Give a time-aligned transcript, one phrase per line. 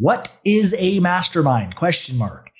[0.00, 1.74] What is a mastermind?
[1.74, 2.50] Question mark.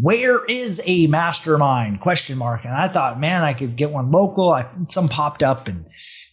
[0.00, 2.00] Where is a mastermind?
[2.00, 2.64] Question mark.
[2.64, 4.52] And I thought, man, I could get one local.
[4.52, 5.84] I, some popped up in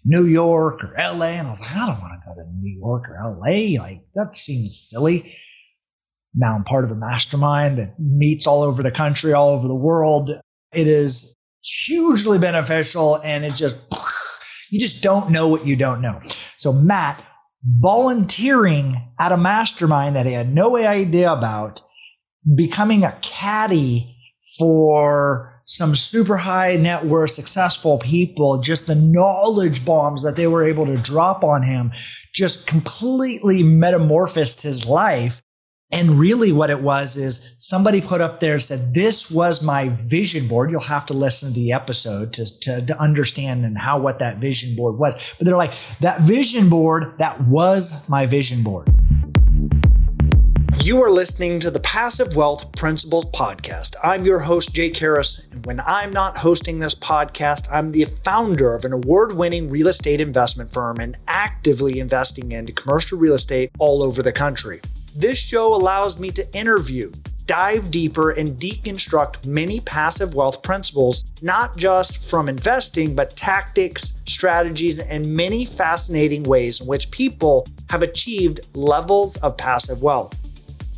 [0.05, 1.25] New York or LA.
[1.25, 3.81] And I was like, I don't want to go to New York or LA.
[3.81, 5.35] Like, that seems silly.
[6.33, 9.75] Now I'm part of a mastermind that meets all over the country, all over the
[9.75, 10.29] world.
[10.73, 13.75] It is hugely beneficial and it's just,
[14.69, 16.21] you just don't know what you don't know.
[16.57, 17.23] So, Matt
[17.65, 21.81] volunteering at a mastermind that he had no idea about,
[22.55, 24.15] becoming a caddy
[24.57, 30.63] for some super high net worth successful people, just the knowledge bombs that they were
[30.67, 31.91] able to drop on him
[32.33, 35.41] just completely metamorphosed his life.
[35.91, 40.47] And really, what it was is somebody put up there said, This was my vision
[40.47, 40.71] board.
[40.71, 44.37] You'll have to listen to the episode to, to, to, understand and how what that
[44.37, 45.15] vision board was.
[45.37, 48.89] But they're like, That vision board, that was my vision board.
[50.83, 53.95] You are listening to the Passive Wealth Principles Podcast.
[54.03, 55.47] I'm your host, Jake Harris.
[55.51, 59.87] And when I'm not hosting this podcast, I'm the founder of an award winning real
[59.87, 64.81] estate investment firm and actively investing into commercial real estate all over the country.
[65.17, 67.09] This show allows me to interview,
[67.45, 74.99] dive deeper, and deconstruct many passive wealth principles, not just from investing, but tactics, strategies,
[74.99, 80.37] and many fascinating ways in which people have achieved levels of passive wealth.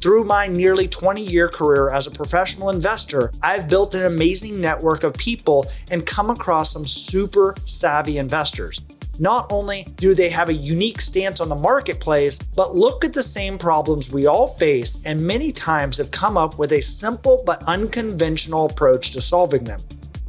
[0.01, 5.03] Through my nearly 20 year career as a professional investor, I've built an amazing network
[5.03, 8.81] of people and come across some super savvy investors.
[9.19, 13.23] Not only do they have a unique stance on the marketplace, but look at the
[13.23, 17.63] same problems we all face and many times have come up with a simple but
[17.63, 19.81] unconventional approach to solving them.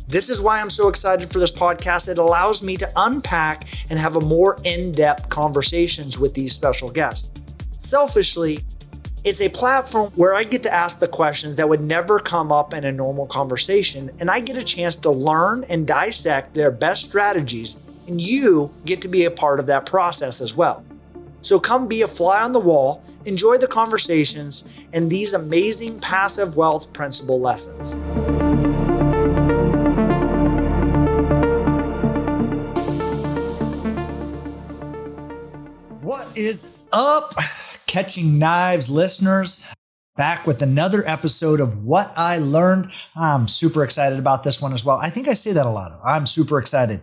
[0.07, 2.09] This is why I'm so excited for this podcast.
[2.09, 6.91] It allows me to unpack and have a more in depth conversations with these special
[6.91, 7.31] guests.
[7.77, 8.61] Selfishly,
[9.23, 12.73] it's a platform where I get to ask the questions that would never come up
[12.73, 17.05] in a normal conversation, and I get a chance to learn and dissect their best
[17.05, 17.77] strategies
[18.09, 20.85] and you get to be a part of that process as well.
[21.43, 26.57] So come be a fly on the wall, enjoy the conversations, and these amazing passive
[26.57, 27.95] wealth principle lessons.
[36.03, 37.35] What is up,
[37.87, 39.65] catching knives listeners?
[40.17, 42.91] Back with another episode of What I Learned.
[43.15, 44.97] I'm super excited about this one as well.
[44.97, 46.01] I think I say that a lot.
[46.05, 47.03] I'm super excited.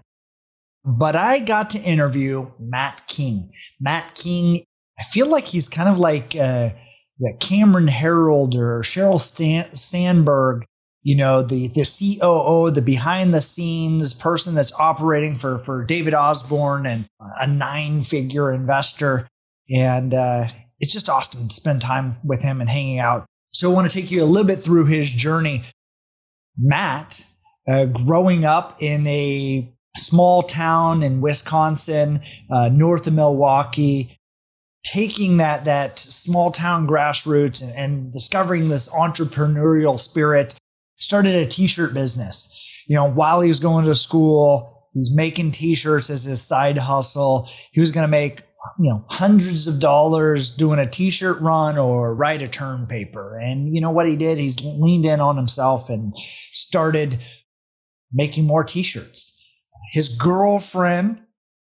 [0.86, 3.52] But I got to interview Matt King.
[3.80, 4.64] Matt King,
[5.00, 6.70] I feel like he's kind of like uh,
[7.20, 10.66] the Cameron Herold or Sheryl Stan- Sandberg,
[11.02, 16.14] you know, the the COO, the behind the scenes person that's operating for for David
[16.14, 17.08] Osborn and
[17.40, 19.28] a nine figure investor.
[19.70, 20.48] And uh,
[20.80, 23.26] it's just awesome to spend time with him and hanging out.
[23.52, 25.64] So I want to take you a little bit through his journey.
[26.58, 27.26] Matt,
[27.68, 34.20] uh, growing up in a small town in Wisconsin, uh, north of Milwaukee,
[34.84, 40.56] taking that that small town grassroots and, and discovering this entrepreneurial spirit,
[40.98, 42.52] started a t-shirt business.
[42.88, 46.78] You know, while he was going to school, he was making t-shirts as his side
[46.78, 47.50] hustle.
[47.72, 48.44] He was going to make
[48.80, 53.74] you know hundreds of dollars doing a t-shirt run or write a term paper and
[53.76, 56.14] you know what he did he's leaned in on himself and
[56.52, 57.18] started
[58.12, 59.35] making more t-shirts
[59.92, 61.22] his girlfriend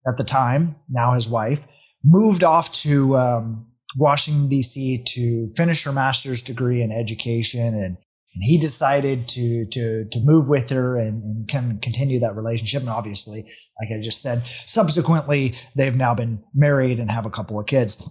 [0.08, 1.64] at the time, now his wife,
[2.04, 5.04] moved off to um, Washington, D.C.
[5.04, 7.74] to finish her master's degree in education.
[7.74, 7.98] And,
[8.36, 12.82] and he decided to, to, to move with her and, and can continue that relationship.
[12.82, 13.44] And obviously,
[13.80, 18.10] like I just said, subsequently, they've now been married and have a couple of kids.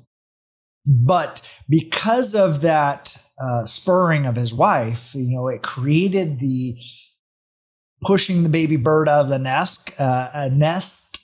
[0.87, 6.77] But because of that uh, spurring of his wife, you know, it created the
[8.05, 11.19] pushing the baby bird out of the nest, uh, a nest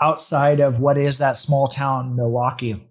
[0.00, 2.82] outside of what is that small town, Milwaukee.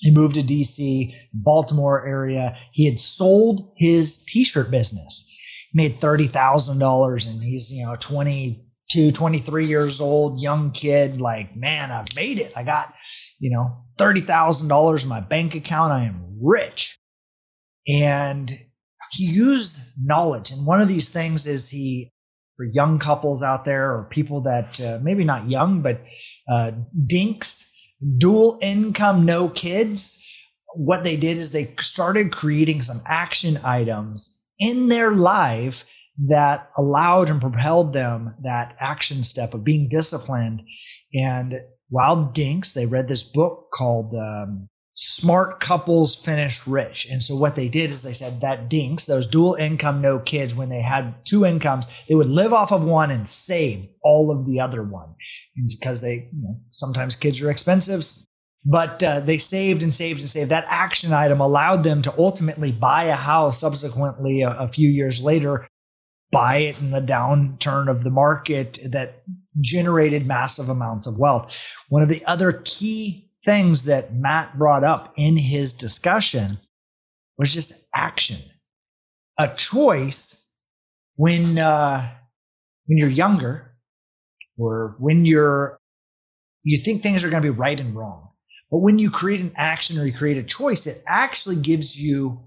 [0.00, 2.56] He moved to DC, Baltimore area.
[2.72, 5.28] He had sold his t-shirt business,
[5.74, 12.14] made $30,000 and he's, you know, 22, 23 years old, young kid, like, man, I've
[12.16, 12.52] made it.
[12.56, 12.92] I got,
[13.38, 15.92] you know, $30,000 in my bank account.
[15.92, 16.98] I am rich.
[17.86, 18.50] And
[19.12, 20.50] he used knowledge.
[20.50, 22.11] And one of these things is he
[22.62, 26.00] for young couples out there or people that uh, maybe not young, but
[26.48, 26.70] uh,
[27.06, 27.68] dinks,
[28.18, 30.24] dual income, no kids.
[30.76, 35.84] What they did is they started creating some action items in their life
[36.28, 40.62] that allowed and propelled them that action step of being disciplined.
[41.12, 47.06] And while dinks, they read this book called um, smart couples finish rich.
[47.10, 50.54] And so what they did is they said that dinks, those dual income, no kids,
[50.54, 54.46] when they had two incomes, they would live off of one and save all of
[54.46, 55.14] the other one.
[55.56, 58.04] And because they, you know, sometimes kids are expensive,
[58.64, 60.50] but uh, they saved and saved and saved.
[60.50, 65.22] That action item allowed them to ultimately buy a house subsequently a, a few years
[65.22, 65.66] later,
[66.30, 69.22] buy it in the downturn of the market that
[69.60, 71.58] generated massive amounts of wealth.
[71.88, 76.58] One of the other key things that Matt brought up in his discussion
[77.38, 78.38] was just action,
[79.38, 80.48] a choice
[81.16, 82.14] when uh,
[82.86, 83.74] when you're younger
[84.58, 85.78] or when you're
[86.62, 88.28] you think things are going to be right and wrong.
[88.70, 92.40] But when you create an action or you create a choice, it actually gives you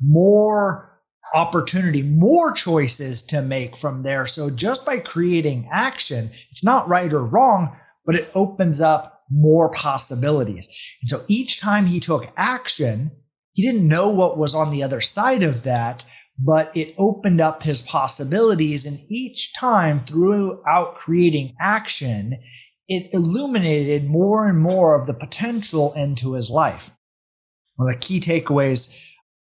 [0.00, 1.00] more
[1.34, 4.26] opportunity, more choices to make from there.
[4.26, 7.76] So just by creating action, it's not right or wrong,
[8.06, 10.68] but it opens up more possibilities.
[11.02, 13.10] And so each time he took action,
[13.52, 16.04] he didn't know what was on the other side of that,
[16.38, 18.84] but it opened up his possibilities.
[18.84, 22.38] And each time throughout creating action,
[22.88, 26.90] it illuminated more and more of the potential into his life.
[27.76, 28.96] One of the key takeaways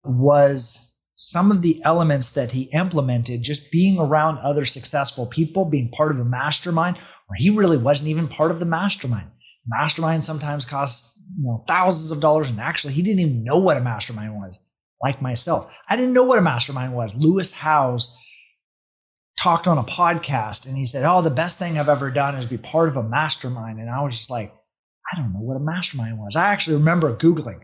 [0.03, 5.91] was some of the elements that he implemented, just being around other successful people, being
[5.91, 9.29] part of a mastermind, or he really wasn't even part of the mastermind
[9.69, 13.77] mastermind sometimes costs you know thousands of dollars and actually he didn't even know what
[13.77, 14.59] a mastermind was
[15.01, 15.73] like myself.
[15.87, 17.15] I didn't know what a mastermind was.
[17.15, 18.17] Lewis howes
[19.39, 22.45] talked on a podcast and he said oh the best thing i've ever done is
[22.45, 23.79] be part of a mastermind.
[23.79, 24.53] And i was just like
[25.11, 26.35] i don't know what a mastermind was.
[26.35, 27.61] I actually remember googling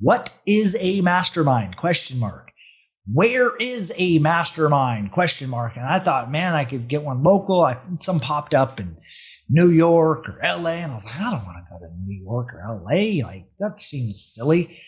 [0.00, 1.76] what is a mastermind?
[1.76, 2.52] question mark.
[3.12, 5.12] Where is a mastermind?
[5.12, 5.76] question mark.
[5.76, 7.62] And i thought man i could get one local.
[7.62, 8.96] I, some popped up and
[9.48, 10.70] New York or LA.
[10.70, 13.26] And I was like, I don't want to go to New York or LA.
[13.26, 14.78] Like, that seems silly.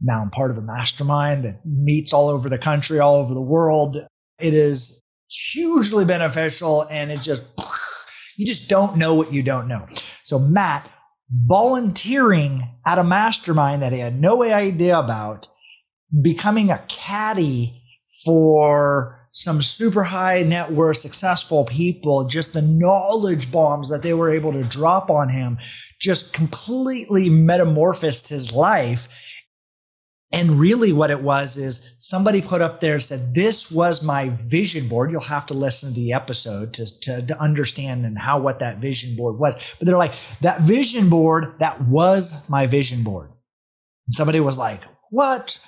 [0.00, 3.40] Now I'm part of a mastermind that meets all over the country, all over the
[3.40, 3.96] world.
[4.38, 7.42] It is hugely beneficial and it just,
[8.36, 9.86] you just don't know what you don't know.
[10.24, 10.90] So, Matt
[11.32, 15.48] volunteering at a mastermind that he had no idea about,
[16.22, 17.82] becoming a caddy
[18.24, 24.30] for some super high net worth successful people, just the knowledge bombs that they were
[24.30, 25.58] able to drop on him
[26.00, 29.08] just completely metamorphosed his life.
[30.32, 34.88] And really, what it was is somebody put up there said, This was my vision
[34.88, 35.10] board.
[35.10, 38.78] You'll have to listen to the episode to, to, to, understand and how what that
[38.78, 39.56] vision board was.
[39.78, 43.30] But they're like, That vision board, that was my vision board.
[44.06, 45.58] And somebody was like, What?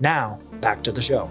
[0.00, 1.28] Now, back to the show.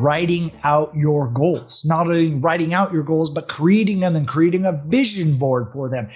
[0.00, 4.64] Writing out your goals, not only writing out your goals, but creating them and creating
[4.64, 6.08] a vision board for them.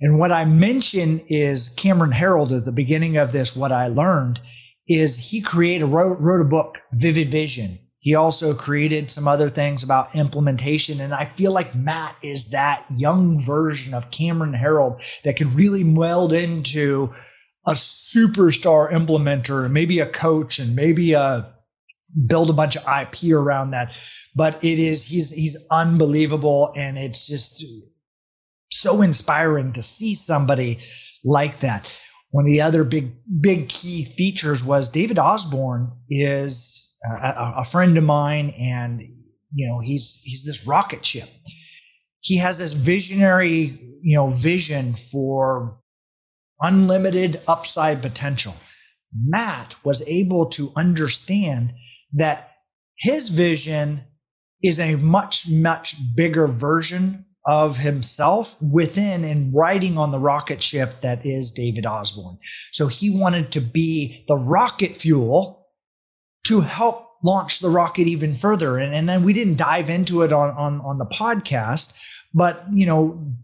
[0.00, 4.40] And what I mentioned is Cameron Herold at the beginning of this, what I learned
[4.86, 7.78] is he created wrote, wrote a book, Vivid Vision.
[8.00, 11.00] He also created some other things about implementation.
[11.00, 15.82] And I feel like Matt is that young version of Cameron Herold that could really
[15.82, 17.12] meld into
[17.66, 21.52] a superstar implementer and maybe a coach and maybe a
[22.26, 23.92] build a bunch of IP around that.
[24.34, 27.64] But it is he's he's unbelievable and it's just
[28.70, 30.78] so inspiring to see somebody
[31.24, 31.86] like that.
[32.30, 37.96] One of the other big big key features was David Osborn is a, a friend
[37.96, 39.02] of mine and
[39.52, 41.28] you know he's he's this rocket ship.
[42.20, 45.80] He has this visionary, you know, vision for
[46.60, 48.54] unlimited upside potential.
[49.14, 51.72] Matt was able to understand
[52.12, 52.50] that
[52.98, 54.04] his vision
[54.62, 61.00] is a much, much bigger version of himself within and riding on the rocket ship
[61.00, 62.38] that is David Osborn.
[62.72, 65.57] So he wanted to be the rocket fuel
[66.44, 68.78] to help launch the rocket even further.
[68.78, 71.92] And, and then we didn't dive into it on, on, on the podcast,
[72.32, 73.34] but you know,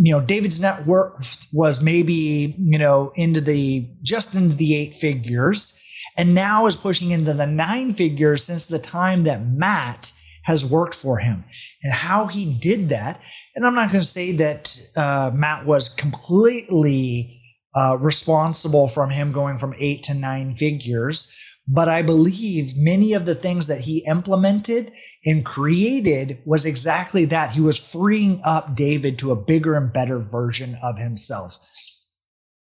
[0.00, 1.22] you know, David's network
[1.52, 5.78] was maybe, you know, into the just into the eight figures
[6.16, 10.12] and now is pushing into the nine figures since the time that Matt
[10.44, 11.44] has worked for him
[11.82, 13.20] and how he did that.
[13.54, 17.40] And I'm not going to say that uh, Matt was completely
[17.74, 21.32] uh, responsible from him going from eight to nine figures,
[21.68, 24.90] but I believe many of the things that he implemented
[25.24, 27.50] and created was exactly that.
[27.50, 31.58] He was freeing up David to a bigger and better version of himself.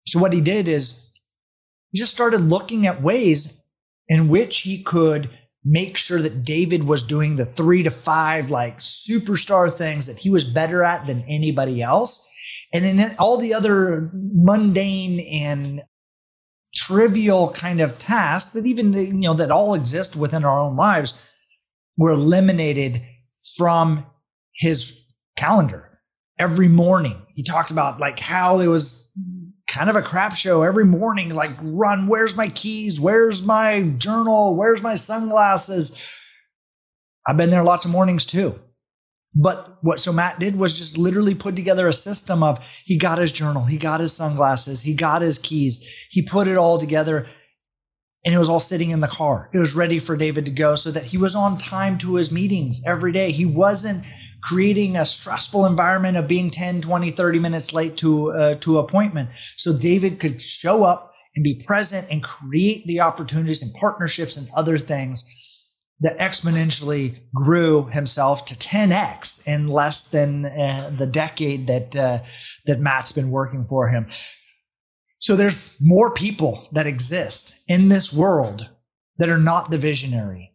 [0.06, 1.00] So, what he did is
[1.92, 3.56] he just started looking at ways
[4.08, 5.30] in which he could
[5.64, 10.30] make sure that David was doing the three to five like superstar things that he
[10.30, 12.28] was better at than anybody else.
[12.72, 15.82] And then all the other mundane and
[16.86, 21.14] trivial kind of tasks that even, you know, that all exist within our own lives
[21.96, 23.02] were eliminated
[23.56, 24.06] from
[24.54, 24.98] his
[25.36, 25.98] calendar.
[26.38, 27.22] Every morning.
[27.34, 29.10] He talked about like how it was
[29.66, 33.00] kind of a crap show every morning like run where's my keys?
[33.00, 34.54] Where's my journal?
[34.54, 35.92] Where's my sunglasses?
[37.26, 38.60] I've been there lots of mornings too
[39.36, 43.18] but what so matt did was just literally put together a system of he got
[43.18, 47.26] his journal he got his sunglasses he got his keys he put it all together
[48.24, 50.74] and it was all sitting in the car it was ready for david to go
[50.74, 54.02] so that he was on time to his meetings every day he wasn't
[54.46, 59.28] creating a stressful environment of being 10, 20, 30 minutes late to uh, to appointment.
[59.56, 64.48] So David could show up and be present and create the opportunities and partnerships and
[64.56, 65.24] other things
[66.00, 72.20] that exponentially grew himself to 10x in less than uh, the decade that uh,
[72.66, 74.06] that Matt's been working for him.
[75.18, 78.68] So there's more people that exist in this world
[79.18, 80.52] that are not the visionary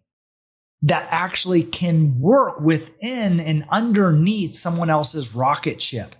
[0.84, 6.16] that actually can work within and underneath someone else's rocket ship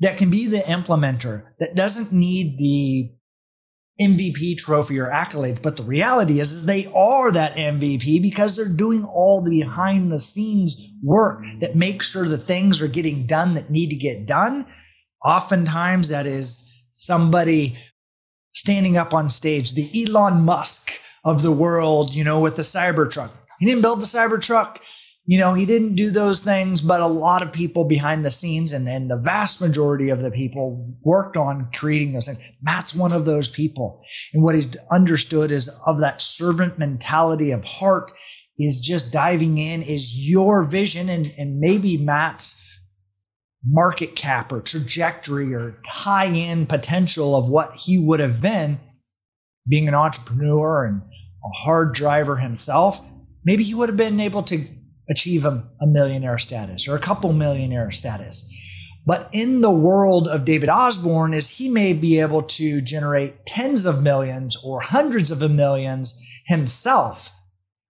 [0.00, 3.10] that can be the implementer that doesn't need the
[4.00, 5.62] MVP trophy or accolade.
[5.62, 10.12] But the reality is, is they are that MVP because they're doing all the behind
[10.12, 14.26] the scenes work that makes sure the things are getting done that need to get
[14.26, 14.66] done.
[15.24, 17.74] Oftentimes that is somebody
[18.54, 20.92] standing up on stage, the Elon Musk
[21.24, 24.78] of the world, you know, with the Cybertruck he didn't build the Cybertruck.
[25.28, 28.72] You know, he didn't do those things, but a lot of people behind the scenes
[28.72, 32.38] and, the vast majority of the people worked on creating those things.
[32.62, 34.02] Matt's one of those people.
[34.32, 38.12] And what he's understood is of that servant mentality of heart
[38.58, 42.62] is just diving in is your vision and, and maybe Matt's
[43.68, 48.78] market cap or trajectory or high end potential of what he would have been
[49.68, 53.00] being an entrepreneur and a hard driver himself
[53.44, 54.64] maybe he would have been able to
[55.08, 58.52] achieve a, a millionaire status or a couple millionaire status.
[59.06, 63.84] But in the world of David Osborn, is he may be able to generate tens
[63.84, 67.30] of millions or hundreds of millions himself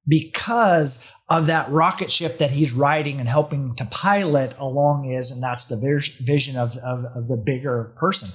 [0.07, 5.43] because of that rocket ship that he's riding and helping to pilot along is, and
[5.43, 5.77] that's the
[6.21, 8.29] vision of, of, of the bigger person.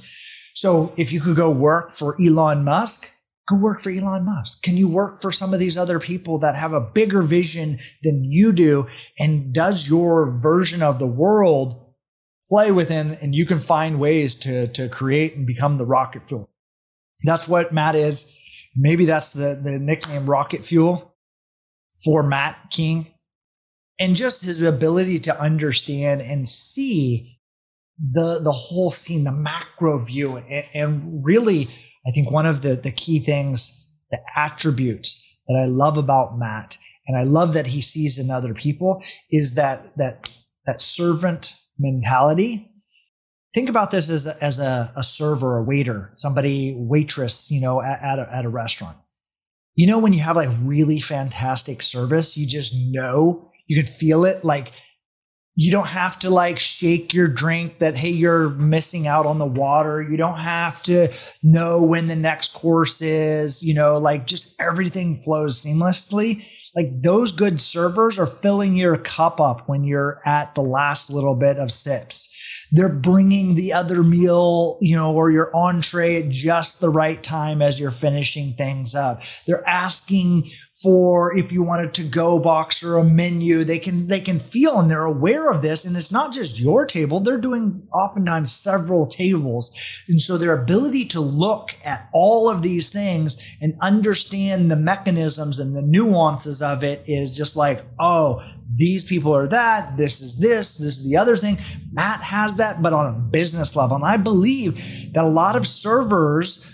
[0.53, 3.09] So if you could go work for Elon Musk,
[3.51, 4.63] Go work for Elon Musk.
[4.63, 8.23] Can you work for some of these other people that have a bigger vision than
[8.23, 8.87] you do?
[9.19, 11.75] And does your version of the world
[12.47, 16.49] play within and you can find ways to, to create and become the rocket fuel?
[17.25, 18.33] That's what Matt is.
[18.73, 21.13] Maybe that's the, the nickname rocket fuel
[22.05, 23.07] for Matt King.
[23.99, 27.37] And just his ability to understand and see
[27.99, 31.67] the the whole scene, the macro view, and, and really
[32.05, 33.77] I think one of the, the key things
[34.11, 36.77] the attributes that I love about Matt,
[37.07, 42.67] and I love that he sees in other people, is that that that servant mentality.
[43.53, 47.81] Think about this as a, as a, a server, a waiter, somebody, waitress, you know,
[47.81, 48.95] at, at, a, at a restaurant.
[49.75, 54.23] You know, when you have like really fantastic service, you just know, you can feel
[54.23, 54.45] it.
[54.45, 54.71] Like
[55.55, 59.45] you don't have to like shake your drink that, hey, you're missing out on the
[59.45, 60.01] water.
[60.01, 61.11] You don't have to
[61.43, 67.31] know when the next course is, you know, like just everything flows seamlessly like those
[67.31, 71.71] good servers are filling your cup up when you're at the last little bit of
[71.71, 72.29] sips.
[72.71, 77.61] They're bringing the other meal, you know, or your entree at just the right time
[77.61, 79.21] as you're finishing things up.
[79.45, 80.51] They're asking
[80.81, 83.63] for if you want a to-go box or a menu.
[83.63, 85.85] They can they can feel and they're aware of this.
[85.85, 89.77] And it's not just your table, they're doing oftentimes several tables.
[90.07, 95.59] And so their ability to look at all of these things and understand the mechanisms
[95.59, 98.43] and the nuances of it is just like, oh,
[98.75, 101.57] these people are that, this is this, this is the other thing.
[101.91, 103.95] Matt has that, but on a business level.
[103.95, 104.75] And I believe
[105.13, 106.65] that a lot of servers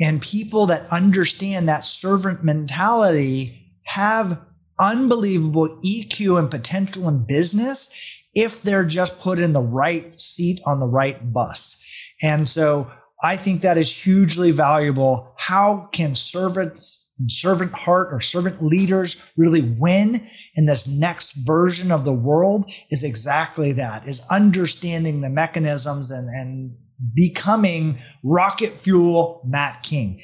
[0.00, 4.40] and people that understand that servant mentality have
[4.78, 7.94] unbelievable EQ and potential in business
[8.34, 11.82] if they're just put in the right seat on the right bus.
[12.22, 12.90] And so
[13.22, 15.32] I think that is hugely valuable.
[15.38, 21.92] How can servants and servant heart or servant leaders really win in this next version
[21.92, 26.74] of the world is exactly that is understanding the mechanisms and, and
[27.14, 30.20] becoming rocket fuel Matt King.